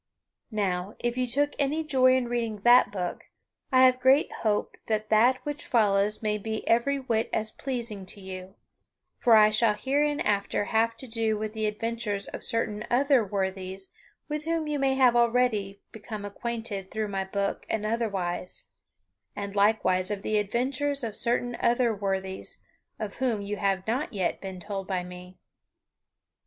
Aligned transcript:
Now, 0.49 0.95
if 0.97 1.15
you 1.15 1.27
took 1.27 1.51
any 1.59 1.83
joy 1.83 2.15
in 2.15 2.27
reading 2.27 2.61
that 2.61 2.91
book, 2.91 3.25
I 3.71 3.83
have 3.85 3.99
great 3.99 4.31
hope 4.31 4.75
that 4.87 5.09
that 5.09 5.37
which 5.45 5.63
follows 5.63 6.23
may 6.23 6.39
be 6.39 6.67
every 6.67 6.97
whit 6.99 7.29
as 7.31 7.51
pleasing 7.51 8.07
to 8.07 8.19
you; 8.19 8.55
for 9.19 9.35
I 9.35 9.51
shall 9.51 9.75
hereinafter 9.75 10.65
have 10.65 10.97
to 10.97 11.07
do 11.07 11.37
with 11.37 11.53
the 11.53 11.67
adventures 11.67 12.27
of 12.29 12.43
certain 12.43 12.83
other 12.89 13.23
worthies 13.23 13.91
with 14.27 14.45
whom 14.45 14.65
you 14.67 14.79
may 14.79 14.95
have 14.95 15.15
already 15.15 15.81
become 15.91 16.25
acquainted 16.25 16.89
through 16.89 17.09
my 17.09 17.23
book 17.23 17.67
and 17.69 17.85
otherwise; 17.85 18.63
and 19.35 19.55
likewise 19.55 20.09
of 20.09 20.23
the 20.23 20.39
adventures 20.39 21.03
of 21.03 21.15
certain 21.15 21.55
other 21.59 21.93
worthies, 21.93 22.59
of 22.97 23.17
whom 23.17 23.43
you 23.43 23.57
have 23.57 23.85
not 23.85 24.13
yet 24.13 24.41
been 24.41 24.59
told 24.59 24.87
by 24.87 25.03
me. 25.03 25.37